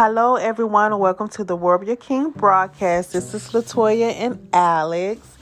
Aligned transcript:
Hello, 0.00 0.36
everyone. 0.36 0.92
And 0.92 1.00
welcome 1.00 1.26
to 1.30 1.42
the 1.42 1.56
Warrior 1.56 1.96
King 1.96 2.30
broadcast. 2.30 3.14
This 3.14 3.34
is 3.34 3.48
Latoya 3.48 4.12
and 4.12 4.48
Alex. 4.52 5.36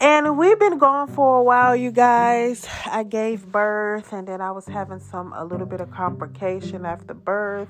And 0.00 0.38
we've 0.38 0.60
been 0.60 0.78
gone 0.78 1.08
for 1.08 1.38
a 1.38 1.42
while, 1.42 1.74
you 1.74 1.90
guys. 1.90 2.64
I 2.86 3.02
gave 3.02 3.50
birth 3.50 4.12
and 4.12 4.28
then 4.28 4.40
I 4.40 4.52
was 4.52 4.66
having 4.66 5.00
some, 5.00 5.32
a 5.32 5.44
little 5.44 5.66
bit 5.66 5.80
of 5.80 5.90
complication 5.90 6.86
after 6.86 7.14
birth. 7.14 7.66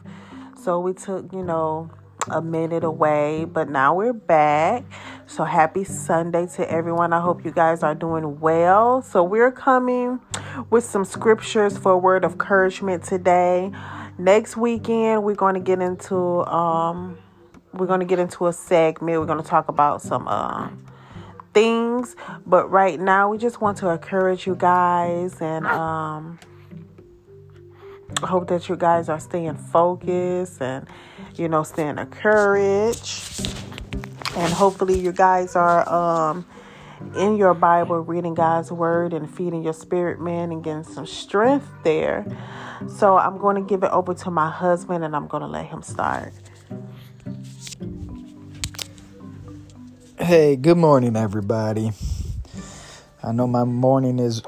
So 0.62 0.79
we 0.79 0.93
took, 0.93 1.32
you 1.32 1.43
know, 1.43 1.91
a 2.30 2.43
minute 2.43 2.84
away, 2.84 3.46
but 3.46 3.70
now 3.70 3.95
we're 3.95 4.12
back. 4.12 4.84
So 5.27 5.43
happy 5.45 5.84
Sunday 5.84 6.48
to 6.48 6.70
everyone. 6.70 7.14
I 7.14 7.20
hope 7.23 7.46
you 7.46 7.50
guys 7.50 7.82
are 7.82 7.95
doing 7.95 8.41
well. 8.41 9.00
So 9.00 9.25
we're 9.25 9.50
coming 9.50 10.20
with 10.68 10.84
some 10.84 11.07
scriptures 11.07 11.79
for 11.79 11.93
a 11.93 11.98
word 11.98 12.26
of 12.26 12.32
encouragement 12.32 13.04
today. 13.04 13.73
Next 14.18 14.57
weekend 14.57 15.25
we're 15.25 15.34
going 15.34 15.54
to 15.54 15.61
get 15.61 15.80
into 15.80 16.16
um 16.46 17.18
we're 17.72 17.86
going 17.86 18.00
to 18.00 18.07
get 18.07 18.18
into 18.18 18.46
a 18.46 18.53
segment. 18.53 19.18
We're 19.18 19.26
going 19.26 19.43
to 19.43 19.48
talk 19.48 19.68
about 19.68 20.03
some 20.03 20.29
um 20.29 20.84
things, 21.54 22.17
but 22.46 22.70
right 22.70 22.98
now 22.98 23.29
we 23.29 23.39
just 23.39 23.61
want 23.61 23.79
to 23.79 23.89
encourage 23.89 24.46
you 24.46 24.54
guys 24.54 25.40
and 25.40 25.67
um 25.67 26.39
hope 28.22 28.48
that 28.48 28.68
you 28.68 28.76
guys 28.76 29.08
are 29.08 29.20
staying 29.20 29.56
focused 29.56 30.61
and 30.61 30.86
you 31.34 31.48
know 31.48 31.62
staying 31.62 31.98
encouraged 31.98 33.48
and 34.36 34.53
hopefully 34.53 34.98
you 34.98 35.12
guys 35.12 35.56
are 35.56 35.89
um 35.89 36.47
in 37.16 37.36
your 37.36 37.55
bible 37.55 37.98
reading 38.00 38.34
god's 38.34 38.72
word 38.72 39.12
and 39.12 39.33
feeding 39.34 39.62
your 39.62 39.72
spirit 39.72 40.20
man 40.20 40.52
and 40.52 40.64
getting 40.64 40.84
some 40.84 41.06
strength 41.06 41.69
there 41.84 42.25
so 42.88 43.19
i'm 43.19 43.39
going 43.39 43.56
to 43.56 43.62
give 43.62 43.83
it 43.83 43.91
over 43.91 44.14
to 44.14 44.31
my 44.31 44.50
husband 44.50 45.05
and 45.05 45.14
i'm 45.14 45.27
going 45.27 45.42
to 45.42 45.47
let 45.47 45.67
him 45.67 45.83
start 45.83 46.33
Hey, 50.19 50.55
good 50.55 50.77
morning, 50.77 51.17
everybody. 51.17 51.91
I 53.25 53.33
know 53.33 53.48
my 53.48 53.64
morning 53.64 54.20
is 54.20 54.41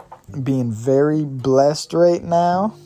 being 0.42 0.70
very 0.70 1.24
blessed 1.24 1.92
right 1.92 2.22
now. 2.22 2.76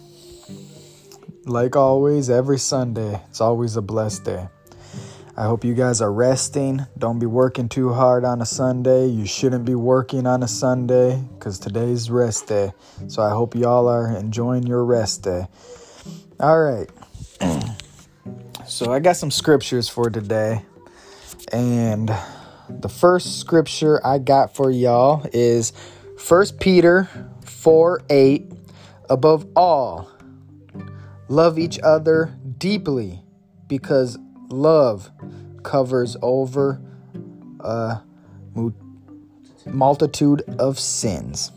Like 1.44 1.76
always, 1.76 2.30
every 2.30 2.58
Sunday, 2.58 3.20
it's 3.28 3.42
always 3.42 3.76
a 3.76 3.82
blessed 3.82 4.24
day. 4.24 4.48
I 5.38 5.44
hope 5.44 5.64
you 5.64 5.72
guys 5.72 6.00
are 6.00 6.12
resting. 6.12 6.84
Don't 6.98 7.20
be 7.20 7.26
working 7.26 7.68
too 7.68 7.92
hard 7.92 8.24
on 8.24 8.42
a 8.42 8.44
Sunday. 8.44 9.06
You 9.06 9.24
shouldn't 9.24 9.64
be 9.64 9.76
working 9.76 10.26
on 10.26 10.42
a 10.42 10.48
Sunday 10.48 11.22
because 11.34 11.60
today's 11.60 12.10
rest 12.10 12.48
day. 12.48 12.72
So 13.06 13.22
I 13.22 13.30
hope 13.30 13.54
y'all 13.54 13.86
are 13.86 14.16
enjoying 14.16 14.66
your 14.66 14.84
rest 14.84 15.22
day. 15.22 15.46
All 16.40 16.60
right. 16.60 16.90
so 18.66 18.92
I 18.92 18.98
got 18.98 19.16
some 19.16 19.30
scriptures 19.30 19.88
for 19.88 20.10
today. 20.10 20.64
And 21.52 22.12
the 22.68 22.88
first 22.88 23.38
scripture 23.38 24.04
I 24.04 24.18
got 24.18 24.56
for 24.56 24.72
y'all 24.72 25.24
is 25.32 25.72
1 26.28 26.46
Peter 26.58 27.08
4 27.44 28.02
8. 28.10 28.52
Above 29.08 29.46
all, 29.54 30.10
love 31.28 31.60
each 31.60 31.78
other 31.84 32.36
deeply 32.58 33.22
because 33.68 34.18
love 34.48 35.10
covers 35.62 36.16
over 36.22 36.80
a 37.60 38.00
multitude 39.66 40.42
of 40.58 40.78
sins. 40.78 41.52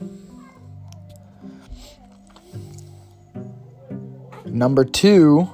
Number 4.46 4.84
two, 4.84 5.50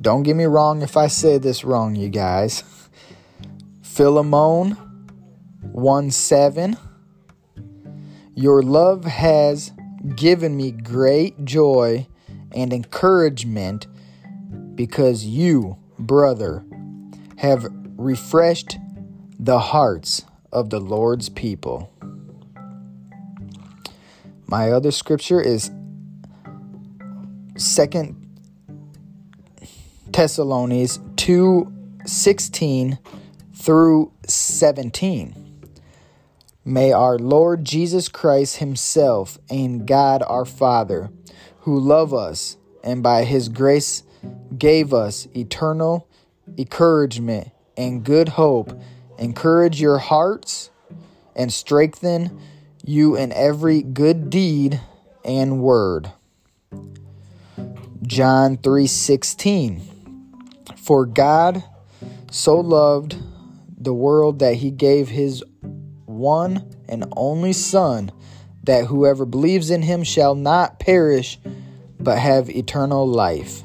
don't 0.00 0.22
get 0.24 0.34
me 0.34 0.44
wrong 0.44 0.82
if 0.82 0.96
I 0.96 1.06
say 1.06 1.38
this 1.38 1.62
wrong, 1.62 1.94
you 1.94 2.08
guys. 2.08 2.64
Philemon 3.82 4.72
1 5.72 6.10
7. 6.10 6.76
Your 8.34 8.62
love 8.62 9.04
has 9.04 9.72
given 10.16 10.56
me 10.56 10.70
great 10.70 11.44
joy 11.44 12.06
and 12.52 12.72
encouragement 12.72 13.86
because 14.80 15.26
you, 15.26 15.76
brother, 15.98 16.64
have 17.36 17.66
refreshed 17.98 18.78
the 19.38 19.58
hearts 19.58 20.24
of 20.52 20.70
the 20.70 20.80
Lord's 20.80 21.28
people. 21.28 21.92
My 24.46 24.70
other 24.70 24.90
scripture 24.90 25.38
is 25.38 25.70
Second 27.58 28.16
Thessalonians 30.06 30.98
2 31.16 31.70
16 32.06 32.98
through 33.52 34.10
17. 34.26 35.68
May 36.64 36.92
our 36.92 37.18
Lord 37.18 37.66
Jesus 37.66 38.08
Christ 38.08 38.56
Himself 38.56 39.38
and 39.50 39.86
God 39.86 40.22
our 40.26 40.46
Father, 40.46 41.10
who 41.64 41.78
love 41.78 42.14
us 42.14 42.56
and 42.82 43.02
by 43.02 43.24
His 43.24 43.50
grace 43.50 44.04
gave 44.60 44.94
us 44.94 45.26
eternal 45.34 46.06
encouragement 46.56 47.50
and 47.76 48.04
good 48.04 48.28
hope, 48.28 48.78
encourage 49.18 49.80
your 49.80 49.98
hearts 49.98 50.70
and 51.34 51.52
strengthen 51.52 52.40
you 52.84 53.16
in 53.16 53.32
every 53.32 53.82
good 53.82 54.30
deed 54.30 54.80
and 55.24 55.60
word. 55.60 56.12
John 58.02 58.56
3:16 58.56 59.80
For 60.76 61.06
God 61.06 61.64
so 62.30 62.60
loved 62.60 63.16
the 63.78 63.94
world 63.94 64.38
that 64.40 64.56
he 64.56 64.70
gave 64.70 65.08
his 65.08 65.42
one 66.06 66.64
and 66.88 67.04
only 67.16 67.52
Son, 67.52 68.12
that 68.64 68.86
whoever 68.86 69.24
believes 69.24 69.70
in 69.70 69.82
him 69.82 70.02
shall 70.02 70.34
not 70.34 70.78
perish, 70.78 71.38
but 71.98 72.18
have 72.18 72.50
eternal 72.50 73.06
life. 73.06 73.62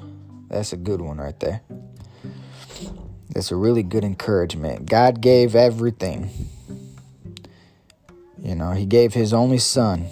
That's 0.55 0.71
a 0.71 0.77
good 0.77 1.01
one 1.01 1.17
right 1.17 1.37
there. 1.41 1.59
That's 3.29 3.51
a 3.51 3.57
really 3.57 3.83
good 3.83 4.05
encouragement. 4.05 4.85
God 4.85 5.19
gave 5.19 5.53
everything. 5.53 6.29
You 8.41 8.55
know, 8.55 8.71
He 8.71 8.85
gave 8.85 9.13
His 9.13 9.33
only 9.33 9.57
Son 9.57 10.05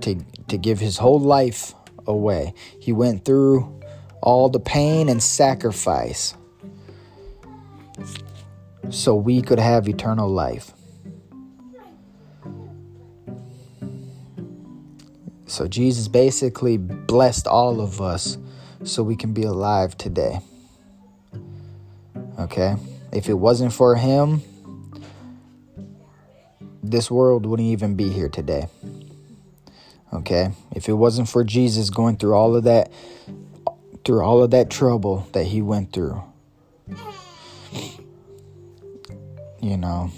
to, 0.00 0.24
to 0.46 0.56
give 0.56 0.78
His 0.78 0.98
whole 0.98 1.18
life 1.18 1.74
away. 2.06 2.54
He 2.78 2.92
went 2.92 3.24
through 3.24 3.80
all 4.22 4.48
the 4.48 4.60
pain 4.60 5.08
and 5.08 5.20
sacrifice 5.20 6.34
so 8.90 9.16
we 9.16 9.42
could 9.42 9.58
have 9.58 9.88
eternal 9.88 10.28
life. 10.28 10.72
So 15.46 15.66
Jesus 15.66 16.06
basically 16.06 16.76
blessed 16.76 17.48
all 17.48 17.80
of 17.80 18.00
us 18.00 18.38
so 18.84 19.02
we 19.02 19.16
can 19.16 19.32
be 19.32 19.42
alive 19.42 19.96
today. 19.96 20.40
Okay? 22.38 22.76
If 23.12 23.28
it 23.28 23.34
wasn't 23.34 23.72
for 23.72 23.96
him, 23.96 24.42
this 26.82 27.10
world 27.10 27.46
wouldn't 27.46 27.68
even 27.68 27.94
be 27.94 28.08
here 28.08 28.28
today. 28.28 28.68
Okay? 30.12 30.50
If 30.74 30.88
it 30.88 30.94
wasn't 30.94 31.28
for 31.28 31.44
Jesus 31.44 31.90
going 31.90 32.16
through 32.16 32.34
all 32.34 32.56
of 32.56 32.64
that 32.64 32.90
through 34.02 34.22
all 34.22 34.42
of 34.42 34.50
that 34.50 34.70
trouble 34.70 35.28
that 35.32 35.44
he 35.44 35.60
went 35.60 35.92
through, 35.92 36.22
you 39.60 39.76
know, 39.76 40.10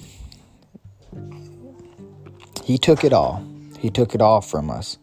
he 2.65 2.79
took 2.79 3.03
it 3.03 3.13
all. 3.13 3.45
He 3.81 3.91
took 3.91 4.15
it 4.15 4.21
all 4.21 4.41
from 4.41 4.71
us 4.71 4.99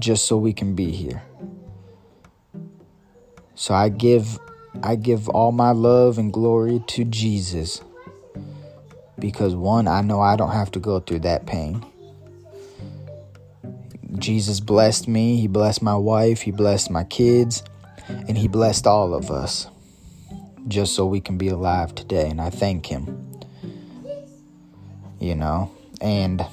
just 0.00 0.26
so 0.26 0.36
we 0.36 0.52
can 0.52 0.74
be 0.74 0.90
here. 0.90 1.22
So 3.60 3.74
I 3.74 3.90
give 3.90 4.38
I 4.82 4.96
give 4.96 5.28
all 5.28 5.52
my 5.52 5.72
love 5.72 6.16
and 6.16 6.32
glory 6.32 6.82
to 6.86 7.04
Jesus. 7.04 7.82
Because 9.18 9.54
one, 9.54 9.86
I 9.86 10.00
know 10.00 10.22
I 10.22 10.36
don't 10.36 10.52
have 10.52 10.70
to 10.70 10.78
go 10.78 10.98
through 10.98 11.18
that 11.20 11.44
pain. 11.44 11.84
Jesus 14.16 14.60
blessed 14.60 15.08
me, 15.08 15.36
he 15.36 15.46
blessed 15.46 15.82
my 15.82 15.94
wife, 15.94 16.40
he 16.40 16.52
blessed 16.52 16.90
my 16.90 17.04
kids, 17.04 17.62
and 18.08 18.38
he 18.38 18.48
blessed 18.48 18.86
all 18.86 19.12
of 19.12 19.30
us 19.30 19.66
just 20.66 20.94
so 20.94 21.04
we 21.04 21.20
can 21.20 21.36
be 21.36 21.48
alive 21.48 21.94
today 21.94 22.30
and 22.30 22.40
I 22.40 22.48
thank 22.48 22.86
him. 22.86 23.42
You 25.18 25.34
know, 25.34 25.70
and 26.00 26.46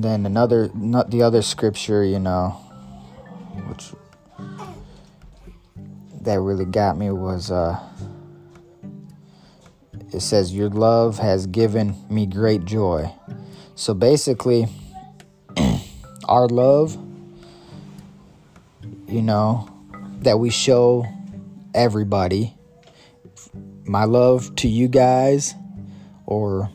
and 0.00 0.04
then 0.04 0.24
another 0.24 0.70
not 0.74 1.10
the 1.10 1.22
other 1.22 1.42
scripture 1.42 2.02
you 2.02 2.18
know 2.18 2.50
which 3.68 3.92
that 6.22 6.40
really 6.40 6.64
got 6.64 6.96
me 6.96 7.10
was 7.10 7.50
uh 7.50 7.78
it 10.12 10.20
says 10.20 10.54
your 10.54 10.70
love 10.70 11.18
has 11.18 11.46
given 11.46 11.94
me 12.10 12.26
great 12.26 12.64
joy. 12.64 13.12
So 13.76 13.94
basically, 13.94 14.66
our 16.28 16.48
love, 16.48 16.98
you 19.06 19.22
know, 19.22 19.68
that 20.22 20.40
we 20.40 20.50
show 20.50 21.06
everybody, 21.74 22.54
my 23.84 24.04
love 24.04 24.54
to 24.56 24.68
you 24.68 24.88
guys, 24.88 25.54
or, 26.26 26.70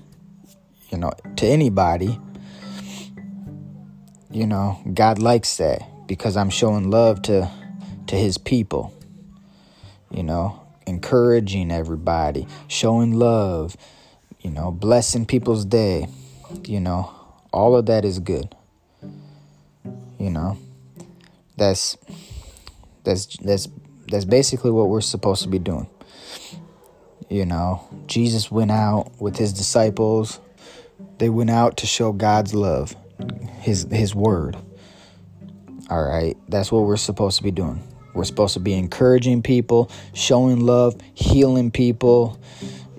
you 0.90 0.98
know, 0.98 1.12
to 1.36 1.46
anybody, 1.46 2.18
you 4.36 4.46
know, 4.46 4.78
God 4.94 5.18
likes 5.18 5.56
that 5.58 5.82
because 6.08 6.36
I'm 6.36 6.50
showing 6.50 6.92
love 6.92 7.22
to 7.24 7.50
to 8.08 8.16
his 8.18 8.38
people. 8.38 8.94
You 10.12 10.24
know, 10.24 10.62
encouraging 10.86 11.72
everybody, 11.72 12.46
showing 12.68 13.14
love, 13.14 13.78
you 14.42 14.52
know, 14.52 14.72
blessing 14.72 15.26
people's 15.26 15.64
day, 15.64 16.08
you 16.66 16.82
know, 16.82 17.10
all 17.54 17.78
of 17.78 17.86
that 17.86 18.04
is 18.04 18.20
good. 18.20 18.54
You 20.20 20.32
know, 20.32 20.58
that's 21.56 21.98
that's 23.06 23.38
that's 23.38 23.70
that's 24.10 24.26
basically 24.26 24.72
what 24.72 24.90
we're 24.90 25.00
supposed 25.00 25.44
to 25.44 25.50
be 25.50 25.60
doing. 25.60 25.88
You 27.30 27.46
know, 27.46 27.88
Jesus 28.08 28.52
went 28.52 28.72
out 28.72 29.14
with 29.18 29.38
his 29.38 29.54
disciples. 29.54 30.42
They 31.20 31.30
went 31.30 31.50
out 31.50 31.78
to 31.78 31.88
show 31.88 32.12
God's 32.12 32.54
love, 32.54 32.96
his 33.60 33.88
his 33.92 34.14
word. 34.14 34.58
All 35.90 36.04
right, 36.04 36.36
that's 36.50 36.72
what 36.72 36.84
we're 36.84 36.98
supposed 36.98 37.38
to 37.38 37.44
be 37.44 37.52
doing. 37.52 37.82
We're 38.14 38.24
supposed 38.24 38.54
to 38.54 38.60
be 38.60 38.74
encouraging 38.74 39.44
people, 39.44 39.92
showing 40.14 40.62
love, 40.62 40.96
healing 41.14 41.70
people, 41.70 42.40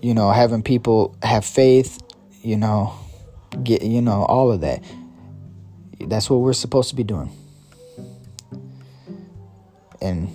you 0.02 0.14
know, 0.14 0.30
having 0.30 0.62
people 0.62 1.16
have 1.22 1.44
faith, 1.44 2.00
you 2.42 2.56
know, 2.56 2.94
get 3.62 3.82
you 3.82 4.02
know, 4.02 4.24
all 4.24 4.52
of 4.52 4.60
that. 4.60 4.84
That's 6.00 6.28
what 6.28 6.38
we're 6.38 6.52
supposed 6.52 6.90
to 6.90 6.94
be 6.94 7.04
doing. 7.04 7.32
And 10.00 10.28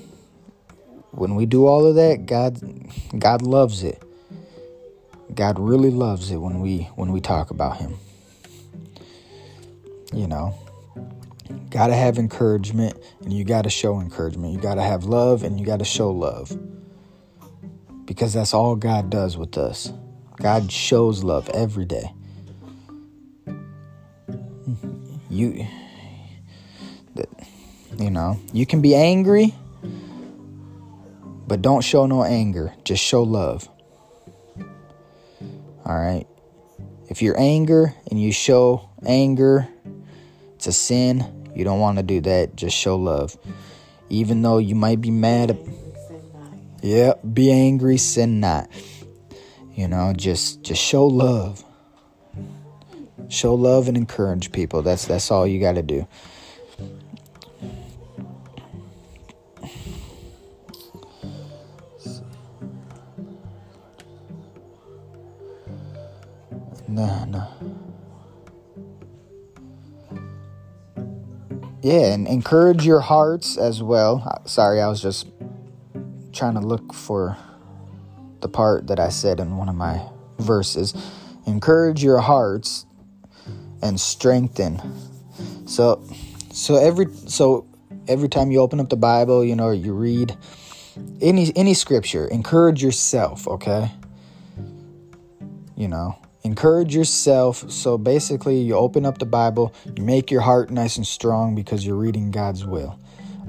when 1.12 1.36
we 1.36 1.46
do 1.46 1.68
all 1.68 1.86
of 1.86 1.96
that, 1.96 2.26
God 2.26 2.60
God 3.18 3.42
loves 3.44 3.84
it. 3.84 4.02
God 5.34 5.60
really 5.60 5.92
loves 5.92 6.32
it 6.32 6.38
when 6.38 6.60
we 6.60 6.90
when 6.96 7.12
we 7.12 7.22
talk 7.22 7.52
about 7.52 7.78
him. 7.78 7.98
You 10.14 10.28
know, 10.28 10.56
got 11.70 11.88
to 11.88 11.96
have 11.96 12.18
encouragement 12.18 12.98
and 13.22 13.32
you 13.32 13.44
got 13.44 13.64
to 13.64 13.70
show 13.70 14.00
encouragement. 14.00 14.54
You 14.54 14.60
got 14.60 14.76
to 14.76 14.82
have 14.82 15.06
love 15.06 15.44
and 15.44 15.60
you 15.60 15.66
got 15.66 15.80
to 15.80 15.86
show 15.86 16.12
love. 16.12 16.58
Because 18.06 18.34
that's 18.34 18.54
all 18.54 18.76
God 18.76 19.10
does 19.10 19.38
with 19.38 19.58
us. 19.58 19.94
God 20.38 20.72
shows 20.72 21.24
love 21.24 21.50
every 21.50 21.86
day. 21.86 22.12
You 25.30 25.66
you 28.02 28.10
know, 28.10 28.40
you 28.52 28.66
can 28.66 28.82
be 28.82 28.96
angry, 28.96 29.54
but 31.48 31.62
don't 31.62 31.84
show 31.84 32.06
no 32.06 32.24
anger. 32.24 32.74
Just 32.84 33.04
show 33.04 33.24
love. 33.24 33.70
All 35.86 36.00
right? 36.00 36.26
If 37.10 37.22
you're 37.22 37.40
anger 37.40 37.94
and 38.10 38.22
you 38.22 38.32
show 38.32 38.90
anger, 39.06 39.68
it's 40.62 40.68
a 40.68 40.72
sin 40.72 41.42
you 41.56 41.64
don't 41.64 41.80
want 41.80 41.98
to 41.98 42.04
do 42.04 42.22
that. 42.22 42.56
Just 42.56 42.76
show 42.76 42.96
love. 42.96 43.38
Even 44.10 44.42
though 44.42 44.58
you 44.58 44.76
might 44.76 45.02
be 45.02 45.12
mad. 45.12 45.58
Yeah, 46.82 47.14
be 47.34 47.52
angry, 47.52 47.98
sin 47.98 48.40
not. 48.40 48.70
You 49.74 49.88
know, 49.88 50.14
just 50.16 50.62
just 50.62 50.82
show 50.82 51.06
love. 51.06 51.64
Show 53.28 53.56
love 53.56 53.88
and 53.88 53.98
encourage 53.98 54.52
people. 54.52 54.82
That's 54.82 55.06
that's 55.06 55.32
all 55.32 55.48
you 55.48 55.60
got 55.60 55.74
to 55.74 55.84
do. 55.84 56.08
No, 66.88 67.26
no. 67.26 67.71
Yeah, 71.82 72.14
and 72.14 72.28
encourage 72.28 72.86
your 72.86 73.00
hearts 73.00 73.58
as 73.58 73.82
well. 73.82 74.24
Uh, 74.26 74.48
sorry, 74.48 74.82
I 74.82 74.88
was 74.88 75.02
just 75.02 75.28
trying 76.32 76.54
to 76.54 76.60
look 76.60 76.94
for 76.94 77.38
the 78.42 78.48
part 78.48 78.88
that 78.88 79.00
I 79.00 79.10
said 79.10 79.40
in 79.40 79.58
one 79.58 79.70
of 79.70 79.76
my 79.76 80.02
verses. 80.40 80.94
Encourage 81.46 82.04
your 82.04 82.20
hearts 82.20 82.86
and 83.82 84.00
strengthen. 84.00 84.82
So 85.66 86.04
so 86.52 86.76
every 86.76 87.08
so 87.28 87.66
every 88.08 88.30
time 88.30 88.52
you 88.52 88.60
open 88.60 88.80
up 88.80 88.90
the 88.90 88.98
Bible, 88.98 89.44
you 89.44 89.56
know, 89.56 89.72
you 89.72 89.94
read 89.94 90.38
any 91.22 91.52
any 91.56 91.74
scripture, 91.74 92.28
encourage 92.28 92.84
yourself, 92.84 93.48
okay? 93.48 93.92
You 95.76 95.88
know, 95.88 96.18
encourage 96.44 96.96
yourself. 96.96 97.70
So 97.72 97.98
basically, 97.98 98.60
you 98.60 98.76
open 98.76 99.06
up 99.06 99.18
the 99.20 99.26
Bible, 99.26 99.74
you 99.96 100.04
make 100.04 100.32
your 100.32 100.42
heart 100.42 100.72
nice 100.72 100.98
and 100.98 101.06
strong 101.06 101.56
because 101.56 101.86
you're 101.86 101.96
reading 101.96 102.32
God's 102.32 102.66
will. 102.66 103.00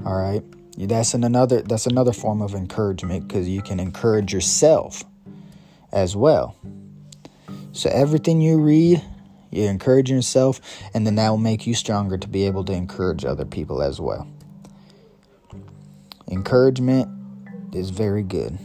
All 0.05 0.15
right? 0.15 0.43
That's 0.77 1.13
an 1.13 1.23
another 1.23 1.61
that's 1.61 1.85
another 1.85 2.13
form 2.13 2.41
of 2.41 2.55
encouragement 2.55 3.27
because 3.27 3.47
you 3.47 3.61
can 3.61 3.79
encourage 3.79 4.33
yourself 4.33 5.03
as 5.91 6.15
well. 6.15 6.55
So 7.73 7.89
everything 7.91 8.41
you 8.41 8.59
read, 8.59 9.03
you're 9.51 9.69
encouraging 9.69 10.15
yourself, 10.15 10.59
and 10.93 11.05
then 11.05 11.15
that 11.15 11.29
will 11.29 11.37
make 11.37 11.67
you 11.67 11.75
stronger 11.75 12.17
to 12.17 12.27
be 12.27 12.45
able 12.47 12.63
to 12.65 12.73
encourage 12.73 13.23
other 13.23 13.45
people 13.45 13.83
as 13.83 14.01
well. 14.01 14.27
Encouragement 16.29 17.07
is 17.73 17.91
very 17.91 18.23
good. 18.23 18.57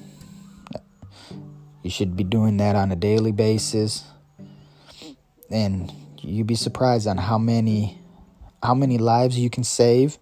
You 1.83 1.91
should 1.91 2.17
be 2.17 2.25
doing 2.25 2.57
that 2.59 2.75
on 2.75 2.91
a 2.91 2.97
daily 2.97 3.33
basis 3.33 4.05
and 5.51 5.93
you'd 6.21 6.47
be 6.47 6.55
surprised 6.55 7.07
on 7.07 7.17
how 7.17 7.39
many 7.39 7.99
how 8.63 8.75
many 8.75 8.99
lives 8.99 9.39
you 9.39 9.49
can 9.51 9.65
save 9.65 10.19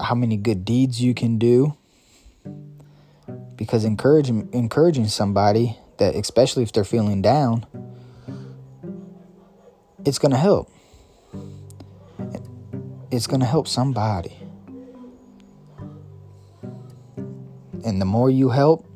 how 0.00 0.14
many 0.14 0.36
good 0.36 0.64
deeds 0.64 1.02
you 1.02 1.14
can 1.14 1.38
do. 1.38 1.76
Because 3.56 3.84
encouraging 3.84 4.48
encouraging 4.52 5.08
somebody 5.08 5.76
that 5.98 6.14
especially 6.14 6.62
if 6.62 6.72
they're 6.72 6.84
feeling 6.84 7.20
down 7.22 7.66
it's 10.04 10.18
going 10.18 10.30
to 10.30 10.38
help. 10.38 10.70
It's 13.10 13.26
going 13.26 13.40
to 13.40 13.46
help 13.46 13.66
somebody. 13.66 14.36
And 17.84 18.00
the 18.00 18.04
more 18.04 18.30
you 18.30 18.50
help 18.50 18.86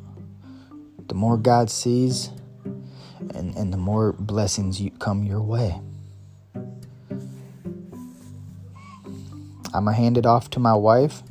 the 1.08 1.14
more 1.14 1.36
God 1.36 1.68
sees 1.68 2.30
and, 3.56 3.72
the 3.72 3.76
more 3.76 4.12
blessings 4.12 4.80
you 4.80 4.90
come 4.90 5.24
your 5.24 5.40
way. 5.40 5.80
I'm 9.74 9.86
gonna 9.86 9.92
hand 9.92 10.18
it 10.18 10.26
off 10.26 10.50
to 10.50 10.60
my 10.60 10.74
wife. 10.74 11.22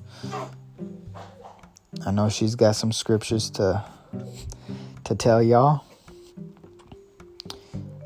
I 2.05 2.11
know 2.11 2.29
she's 2.29 2.55
got 2.55 2.75
some 2.75 2.91
scriptures 2.91 3.49
to 3.51 3.83
to 5.03 5.15
tell 5.15 5.43
y'all. 5.43 5.83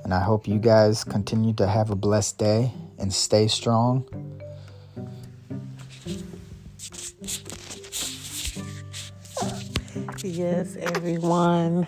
And 0.03 0.13
I 0.13 0.19
hope 0.19 0.47
you 0.47 0.59
guys 0.59 1.03
continue 1.03 1.53
to 1.53 1.65
have 1.65 1.89
a 1.89 1.95
blessed 1.95 2.37
day 2.37 2.71
and 2.99 3.11
stay 3.11 3.47
strong. 3.47 4.05
Yes, 10.23 10.75
everyone. 10.75 11.87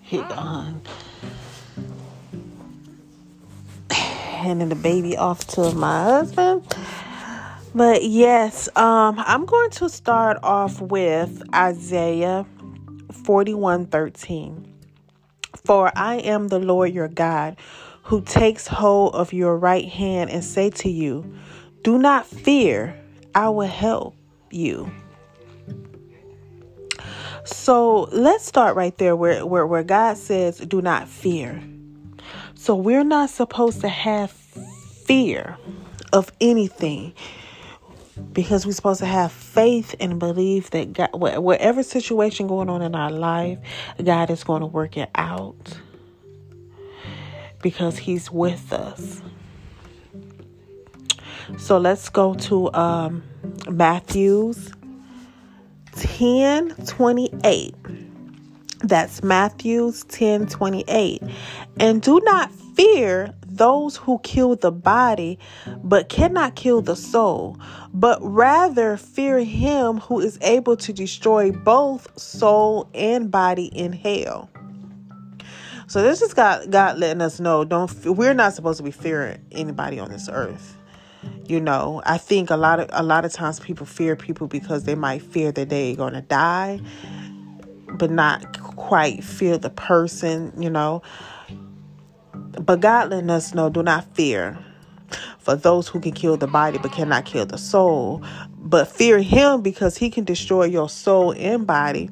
He 0.00 0.18
gone. 0.18 0.82
Handing 4.42 4.68
the 4.68 4.74
baby 4.74 5.16
off 5.16 5.46
to 5.48 5.72
my 5.72 6.04
husband. 6.04 6.66
But 7.74 8.04
yes, 8.04 8.68
um, 8.76 9.14
I'm 9.18 9.46
going 9.46 9.70
to 9.70 9.88
start 9.88 10.38
off 10.42 10.80
with 10.80 11.42
Isaiah 11.54 12.44
41 13.24 13.86
13. 13.86 14.68
For 15.64 15.90
I 15.96 16.16
am 16.16 16.48
the 16.48 16.58
Lord 16.58 16.92
your 16.92 17.08
God, 17.08 17.56
who 18.02 18.20
takes 18.20 18.66
hold 18.66 19.14
of 19.14 19.32
your 19.32 19.56
right 19.56 19.88
hand 19.88 20.30
and 20.30 20.44
say 20.44 20.70
to 20.70 20.90
you, 20.90 21.24
Do 21.82 21.98
not 21.98 22.26
fear, 22.26 23.00
I 23.34 23.48
will 23.48 23.66
help 23.66 24.16
you. 24.50 24.90
So 27.44 28.02
let's 28.12 28.44
start 28.44 28.76
right 28.76 28.96
there 28.98 29.16
where, 29.16 29.46
where, 29.46 29.66
where 29.66 29.82
God 29.82 30.18
says, 30.18 30.58
Do 30.58 30.82
not 30.82 31.08
fear. 31.08 31.62
So 32.62 32.76
we're 32.76 33.02
not 33.02 33.28
supposed 33.28 33.80
to 33.80 33.88
have 33.88 34.30
fear 34.30 35.58
of 36.12 36.30
anything 36.40 37.12
because 38.32 38.64
we're 38.64 38.72
supposed 38.72 39.00
to 39.00 39.06
have 39.06 39.32
faith 39.32 39.96
and 39.98 40.20
believe 40.20 40.70
that 40.70 40.92
God, 40.92 41.10
whatever 41.12 41.82
situation 41.82 42.46
going 42.46 42.70
on 42.70 42.80
in 42.80 42.94
our 42.94 43.10
life, 43.10 43.58
God 44.04 44.30
is 44.30 44.44
going 44.44 44.60
to 44.60 44.66
work 44.68 44.96
it 44.96 45.10
out. 45.16 45.80
because 47.62 47.98
He's 47.98 48.30
with 48.30 48.72
us. 48.72 49.22
So 51.58 51.78
let's 51.78 52.08
go 52.10 52.34
to 52.34 52.72
um, 52.74 53.24
Matthew's 53.68 54.72
10 55.96 56.76
28. 56.86 57.74
That's 58.82 59.22
Matthew's 59.22 60.04
10 60.04 60.46
28. 60.46 61.22
And 61.78 62.02
do 62.02 62.20
not 62.24 62.50
fear 62.76 63.32
those 63.46 63.96
who 63.96 64.18
kill 64.20 64.56
the 64.56 64.72
body, 64.72 65.38
but 65.82 66.08
cannot 66.08 66.56
kill 66.56 66.80
the 66.80 66.96
soul, 66.96 67.58
but 67.92 68.18
rather 68.22 68.96
fear 68.96 69.40
him 69.40 69.98
who 69.98 70.20
is 70.20 70.38
able 70.42 70.76
to 70.76 70.92
destroy 70.92 71.52
both 71.52 72.18
soul 72.18 72.88
and 72.94 73.30
body 73.30 73.66
in 73.66 73.92
hell. 73.92 74.48
So 75.86 76.02
this 76.02 76.22
is 76.22 76.32
God, 76.32 76.70
God 76.70 76.98
letting 76.98 77.20
us 77.20 77.38
know 77.38 77.64
don't 77.64 77.92
we're 78.06 78.34
not 78.34 78.54
supposed 78.54 78.78
to 78.78 78.82
be 78.82 78.90
fearing 78.90 79.44
anybody 79.52 79.98
on 79.98 80.10
this 80.10 80.28
earth. 80.32 80.78
You 81.46 81.60
know, 81.60 82.02
I 82.06 82.18
think 82.18 82.50
a 82.50 82.56
lot 82.56 82.80
of 82.80 82.88
a 82.92 83.02
lot 83.02 83.24
of 83.24 83.32
times 83.32 83.60
people 83.60 83.84
fear 83.84 84.16
people 84.16 84.46
because 84.46 84.84
they 84.84 84.94
might 84.94 85.22
fear 85.22 85.52
that 85.52 85.68
they're 85.68 85.94
going 85.94 86.14
to 86.14 86.22
die, 86.22 86.80
but 87.92 88.10
not 88.10 88.60
quite 88.76 89.22
fear 89.22 89.58
the 89.58 89.70
person. 89.70 90.52
You 90.60 90.70
know, 90.70 91.02
but 92.34 92.80
God 92.80 93.10
letting 93.10 93.30
us 93.30 93.54
know, 93.54 93.70
do 93.70 93.82
not 93.82 94.14
fear. 94.14 94.58
For 95.38 95.56
those 95.56 95.88
who 95.88 96.00
can 96.00 96.12
kill 96.12 96.36
the 96.36 96.46
body 96.46 96.78
but 96.78 96.92
cannot 96.92 97.24
kill 97.26 97.44
the 97.44 97.58
soul, 97.58 98.22
but 98.56 98.88
fear 98.88 99.20
Him 99.20 99.60
because 99.60 99.96
He 99.96 100.08
can 100.08 100.24
destroy 100.24 100.64
your 100.64 100.88
soul 100.88 101.32
and 101.32 101.66
body 101.66 102.08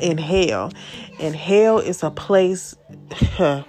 in 0.00 0.18
hell. 0.18 0.72
And 1.20 1.36
hell 1.36 1.78
is 1.78 2.02
a 2.02 2.10
place 2.10 2.74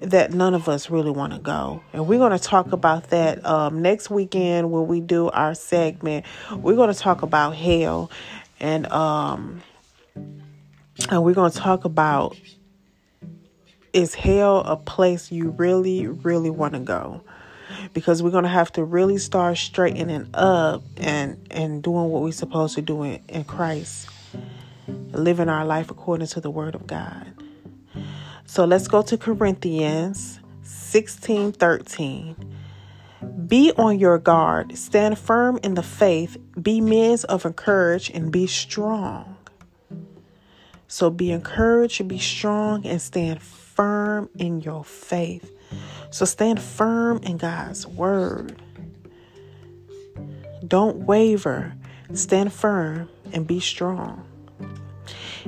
that 0.00 0.32
none 0.32 0.54
of 0.54 0.68
us 0.68 0.88
really 0.88 1.10
want 1.10 1.32
to 1.32 1.38
go. 1.38 1.82
And 1.92 2.06
we're 2.06 2.18
going 2.18 2.36
to 2.36 2.42
talk 2.42 2.72
about 2.72 3.10
that 3.10 3.44
um, 3.44 3.82
next 3.82 4.08
weekend 4.08 4.70
when 4.70 4.86
we 4.86 5.00
do 5.00 5.28
our 5.30 5.54
segment. 5.54 6.24
We're 6.50 6.76
going 6.76 6.92
to 6.92 6.98
talk 6.98 7.22
about 7.22 7.56
hell 7.56 8.10
and 8.60 8.86
um 8.92 9.60
and 10.14 11.24
we're 11.24 11.34
going 11.34 11.50
to 11.50 11.58
talk 11.58 11.84
about 11.84 12.36
is 13.92 14.14
hell 14.14 14.58
a 14.60 14.76
place 14.76 15.30
you 15.30 15.50
really 15.50 16.06
really 16.06 16.50
want 16.50 16.74
to 16.74 16.80
go? 16.80 17.22
Because 17.94 18.22
we're 18.22 18.30
going 18.30 18.44
to 18.44 18.50
have 18.50 18.72
to 18.72 18.84
really 18.84 19.18
start 19.18 19.58
straightening 19.58 20.28
up 20.34 20.82
and 20.96 21.46
and 21.50 21.82
doing 21.82 22.10
what 22.10 22.22
we're 22.22 22.32
supposed 22.32 22.74
to 22.76 22.82
do 22.82 23.02
in, 23.02 23.22
in 23.28 23.44
Christ. 23.44 24.08
Living 25.12 25.48
our 25.48 25.64
life 25.64 25.90
according 25.90 26.26
to 26.28 26.40
the 26.40 26.50
word 26.50 26.74
of 26.74 26.86
God. 26.86 27.26
So 28.46 28.64
let's 28.64 28.88
go 28.88 29.02
to 29.02 29.16
Corinthians 29.16 30.40
16 30.62 31.52
13. 31.52 32.36
Be 33.46 33.72
on 33.76 33.98
your 33.98 34.18
guard, 34.18 34.76
stand 34.76 35.18
firm 35.18 35.58
in 35.62 35.74
the 35.74 35.82
faith, 35.82 36.36
be 36.60 36.80
men 36.80 37.18
of 37.28 37.44
courage, 37.56 38.10
and 38.10 38.32
be 38.32 38.46
strong. 38.46 39.36
So 40.92 41.08
be 41.08 41.32
encouraged, 41.32 42.06
be 42.06 42.18
strong, 42.18 42.84
and 42.84 43.00
stand 43.00 43.40
firm 43.40 44.28
in 44.38 44.60
your 44.60 44.84
faith. 44.84 45.50
So 46.10 46.26
stand 46.26 46.60
firm 46.60 47.16
in 47.22 47.38
God's 47.38 47.86
word. 47.86 48.60
Don't 50.68 51.06
waver, 51.06 51.72
stand 52.12 52.52
firm, 52.52 53.08
and 53.32 53.46
be 53.46 53.58
strong. 53.58 54.22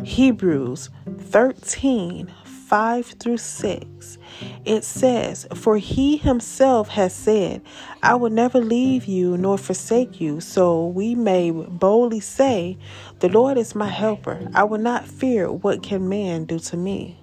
Hebrews 0.03 0.89
13 1.19 2.33
5 2.75 3.07
through 3.21 3.37
6, 3.37 4.19
it 4.65 4.83
says, 4.83 5.47
For 5.55 5.79
he 5.79 6.17
himself 6.17 6.89
has 6.89 7.15
said, 7.15 7.63
I 8.03 8.17
will 8.17 8.31
never 8.31 8.59
leave 8.59 9.05
you 9.05 9.37
nor 9.37 9.59
forsake 9.59 10.21
you. 10.21 10.41
So 10.41 10.89
we 10.89 11.15
may 11.15 11.53
boldly 11.53 12.19
say, 12.19 12.77
The 13.21 13.29
Lord 13.29 13.59
is 13.59 13.77
my 13.77 13.87
helper. 13.87 14.51
I 14.55 14.65
will 14.65 14.81
not 14.81 15.07
fear 15.07 15.53
what 15.53 15.85
can 15.85 16.09
man 16.09 16.47
do 16.47 16.59
to 16.59 16.77
me. 16.77 17.17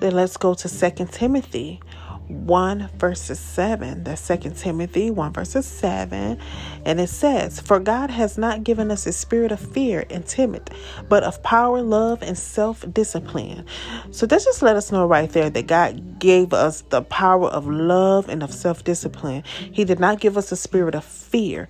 Then 0.00 0.12
let's 0.12 0.36
go 0.36 0.52
to 0.52 0.68
2 0.68 1.06
Timothy 1.06 1.80
1 2.28 2.90
verses 2.96 3.38
7. 3.38 4.04
That's 4.04 4.26
2 4.26 4.50
Timothy 4.50 5.10
1 5.10 5.32
verses 5.32 5.66
7. 5.66 6.38
And 6.84 7.00
it 7.00 7.08
says, 7.08 7.60
For 7.60 7.80
God 7.80 8.10
has 8.10 8.38
not 8.38 8.64
given 8.64 8.90
us 8.90 9.06
a 9.06 9.12
spirit 9.12 9.50
of 9.50 9.60
fear 9.60 10.04
and 10.10 10.26
timid, 10.26 10.70
but 11.08 11.22
of 11.24 11.42
power, 11.42 11.82
love, 11.82 12.22
and 12.22 12.36
self 12.36 12.84
discipline. 12.92 13.64
So 14.10 14.26
that 14.26 14.42
just 14.44 14.62
let 14.62 14.76
us 14.76 14.92
know 14.92 15.06
right 15.06 15.30
there 15.30 15.50
that 15.50 15.66
God 15.66 16.18
gave 16.18 16.52
us 16.52 16.82
the 16.82 17.02
power 17.02 17.48
of 17.48 17.66
love 17.66 18.28
and 18.28 18.42
of 18.42 18.52
self 18.52 18.84
discipline. 18.84 19.42
He 19.72 19.84
did 19.84 19.98
not 19.98 20.20
give 20.20 20.36
us 20.36 20.52
a 20.52 20.56
spirit 20.56 20.94
of 20.94 21.04
fear. 21.04 21.68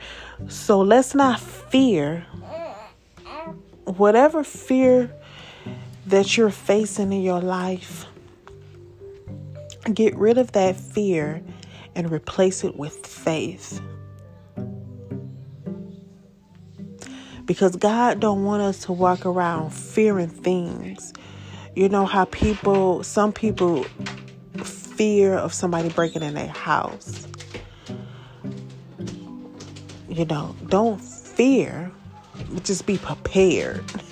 So 0.49 0.81
let's 0.81 1.15
not 1.15 1.41
fear 1.41 2.27
whatever 3.85 4.45
fear 4.45 5.11
that 6.07 6.37
you're 6.37 6.51
facing 6.51 7.13
in 7.13 7.23
your 7.23 7.41
life 7.41 8.07
Get 9.93 10.17
rid 10.17 10.39
of 10.39 10.53
that 10.53 10.77
fear 10.77 11.43
and 11.95 12.11
replace 12.11 12.65
it 12.65 12.77
with 12.77 13.07
faith. 13.07 13.81
Because 17.45 17.77
God 17.77 18.21
don't 18.21 18.45
want 18.45 18.63
us 18.63 18.85
to 18.85 18.93
walk 18.93 19.25
around 19.25 19.71
fearing 19.71 20.29
things. 20.29 21.13
You 21.75 21.89
know 21.89 22.05
how 22.05 22.27
people 22.27 23.03
some 23.03 23.33
people 23.33 23.85
fear 24.63 25.35
of 25.35 25.55
somebody 25.55 25.89
breaking 25.89 26.23
in 26.23 26.35
their 26.35 26.49
house. 26.49 27.27
You 30.09 30.25
know, 30.25 30.57
don't 30.67 31.01
fear, 31.01 31.93
just 32.65 32.85
be 32.87 32.99
prepared. 32.99 33.85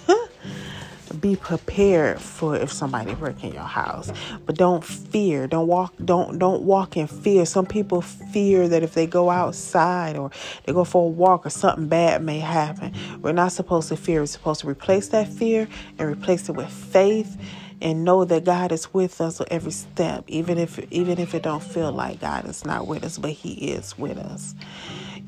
be 1.26 1.34
prepared 1.34 2.20
for 2.20 2.54
if 2.54 2.70
somebody 2.70 3.12
break 3.14 3.42
in 3.42 3.52
your 3.52 3.62
house. 3.62 4.12
But 4.44 4.56
don't 4.56 4.84
fear. 4.84 5.48
Don't 5.48 5.66
walk 5.66 5.92
don't 6.04 6.38
don't 6.38 6.62
walk 6.62 6.96
in 6.96 7.08
fear. 7.08 7.44
Some 7.44 7.66
people 7.66 8.00
fear 8.00 8.68
that 8.68 8.84
if 8.84 8.94
they 8.94 9.06
go 9.06 9.30
outside 9.30 10.16
or 10.16 10.30
they 10.64 10.72
go 10.72 10.84
for 10.84 11.06
a 11.06 11.08
walk 11.08 11.44
or 11.44 11.50
something 11.50 11.88
bad 11.88 12.22
may 12.22 12.38
happen. 12.38 12.92
We're 13.22 13.32
not 13.32 13.50
supposed 13.50 13.88
to 13.88 13.96
fear. 13.96 14.20
We're 14.20 14.26
supposed 14.26 14.60
to 14.60 14.68
replace 14.68 15.08
that 15.08 15.26
fear 15.28 15.66
and 15.98 16.08
replace 16.08 16.48
it 16.48 16.52
with 16.52 16.70
faith 16.70 17.36
and 17.80 18.04
know 18.04 18.24
that 18.24 18.44
God 18.44 18.70
is 18.70 18.94
with 18.94 19.20
us 19.20 19.40
at 19.40 19.48
every 19.50 19.72
step 19.72 20.24
even 20.28 20.58
if 20.58 20.78
even 20.92 21.18
if 21.18 21.34
it 21.34 21.42
don't 21.42 21.62
feel 21.62 21.92
like 21.92 22.20
God 22.20 22.48
is 22.48 22.64
not 22.64 22.86
with 22.86 23.04
us 23.04 23.18
but 23.18 23.32
he 23.32 23.72
is 23.72 23.98
with 23.98 24.16
us 24.16 24.54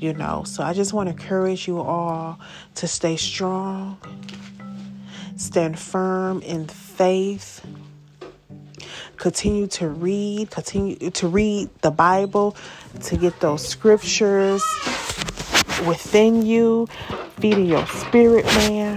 you 0.00 0.12
know. 0.12 0.45
So 0.45 0.62
I 0.62 0.75
just 0.75 0.93
want 0.93 1.09
to 1.09 1.12
encourage 1.12 1.67
you 1.67 1.81
all 1.81 2.38
to 2.76 2.87
stay 2.87 3.17
strong 3.17 3.99
Stand 5.38 5.78
firm 5.78 6.42
in 6.42 6.66
faith. 6.66 7.64
Continue 9.16 9.68
to 9.68 9.88
read, 9.88 10.50
continue 10.50 10.97
to 11.11 11.28
read 11.28 11.71
the 11.80 11.92
Bible 11.92 12.57
to 13.04 13.16
get 13.16 13.38
those 13.38 13.66
scriptures 13.66 14.64
within 15.87 16.45
you, 16.45 16.88
feeding 17.38 17.66
your 17.66 17.87
spirit 17.87 18.45
man. 18.47 18.88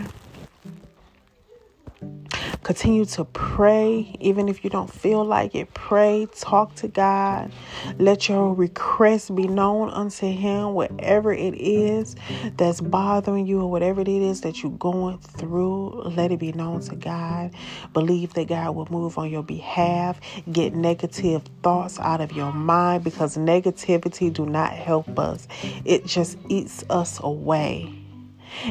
Continue 2.71 3.03
to 3.03 3.25
pray, 3.25 4.15
even 4.21 4.47
if 4.47 4.63
you 4.63 4.69
don't 4.69 4.89
feel 4.89 5.25
like 5.25 5.55
it. 5.55 5.73
Pray, 5.73 6.25
talk 6.33 6.73
to 6.75 6.87
God. 6.87 7.51
Let 7.99 8.29
your 8.29 8.53
request 8.53 9.35
be 9.35 9.45
known 9.45 9.89
unto 9.89 10.25
Him, 10.31 10.73
whatever 10.73 11.33
it 11.33 11.53
is 11.55 12.15
that's 12.55 12.79
bothering 12.79 13.45
you, 13.45 13.59
or 13.59 13.69
whatever 13.69 13.99
it 13.99 14.07
is 14.07 14.39
that 14.41 14.63
you're 14.63 14.71
going 14.71 15.17
through. 15.17 16.01
Let 16.03 16.31
it 16.31 16.39
be 16.39 16.53
known 16.53 16.79
to 16.83 16.95
God. 16.95 17.51
Believe 17.91 18.35
that 18.35 18.47
God 18.47 18.73
will 18.73 18.87
move 18.89 19.17
on 19.17 19.29
your 19.29 19.43
behalf. 19.43 20.21
Get 20.49 20.73
negative 20.73 21.43
thoughts 21.63 21.99
out 21.99 22.21
of 22.21 22.31
your 22.31 22.53
mind 22.53 23.03
because 23.03 23.35
negativity 23.35 24.31
do 24.31 24.45
not 24.45 24.71
help 24.71 25.19
us. 25.19 25.45
It 25.83 26.05
just 26.05 26.37
eats 26.47 26.85
us 26.89 27.19
away 27.21 27.93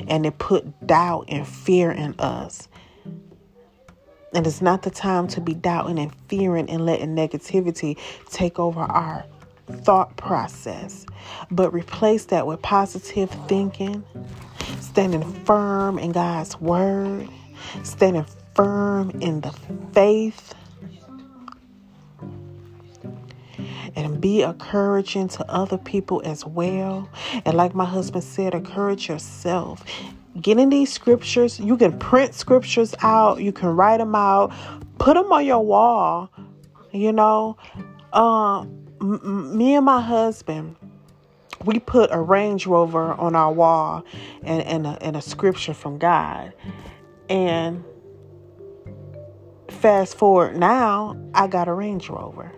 and 0.09 0.25
it 0.25 0.39
put 0.39 0.87
doubt 0.87 1.27
and 1.29 1.47
fear 1.47 1.91
in 1.91 2.19
us. 2.19 2.70
And 4.33 4.47
it's 4.47 4.63
not 4.63 4.83
the 4.83 4.91
time 4.91 5.27
to 5.29 5.41
be 5.41 5.55
doubting 5.55 5.99
and 5.99 6.15
fearing 6.29 6.71
and 6.71 6.87
letting 6.87 7.17
negativity 7.17 7.99
take 8.31 8.59
over 8.59 8.81
our 8.81 9.25
thought 9.85 10.17
process, 10.17 11.07
but 11.51 11.73
replace 11.73 12.27
that 12.27 12.47
with 12.47 12.63
positive 12.63 13.31
thinking, 13.49 14.05
standing 14.81 15.23
firm 15.45 15.99
in 15.99 16.13
God's 16.13 16.61
word, 16.61 17.29
standing 17.83 18.27
firm 18.55 19.11
in 19.21 19.41
the 19.41 19.53
faith, 19.93 20.55
and 23.97 24.21
be 24.21 24.43
encouraging 24.43 25.29
to 25.29 25.51
other 25.51 25.79
people 25.79 26.23
as 26.25 26.45
well. 26.45 27.09
And 27.45 27.57
like 27.57 27.75
my 27.75 27.85
husband 27.85 28.25
said, 28.25 28.55
encourage 28.55 29.09
yourself 29.09 29.85
getting 30.41 30.69
these 30.69 30.93
scriptures. 30.93 31.59
You 31.59 31.77
can 31.77 31.99
print 31.99 32.35
scriptures 32.35 32.95
out, 33.03 33.41
you 33.41 33.53
can 33.53 33.69
write 33.69 33.99
them 33.99 34.15
out, 34.15 34.53
put 34.99 35.15
them 35.15 35.33
on 35.33 35.45
your 35.45 35.65
wall. 35.65 36.31
You 36.93 37.13
know, 37.13 37.57
uh, 38.13 38.61
m- 39.01 39.57
me 39.57 39.75
and 39.75 39.85
my 39.85 40.01
husband, 40.01 40.77
we 41.65 41.79
put 41.79 42.11
a 42.13 42.21
Range 42.21 42.67
Rover 42.67 43.13
on 43.13 43.37
our 43.37 43.53
wall 43.53 44.05
and, 44.43 44.63
and, 44.63 44.87
a, 44.87 44.99
and 45.03 45.17
a 45.17 45.23
scripture 45.23 45.75
from 45.75 45.99
God. 45.99 46.53
And 47.29 47.85
fast 49.69 50.17
forward 50.17 50.57
now, 50.57 51.17
I 51.35 51.47
got 51.47 51.69
a 51.69 51.73
Range 51.73 52.09
Rover 52.09 52.53